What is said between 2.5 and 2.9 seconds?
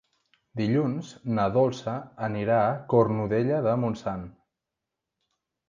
a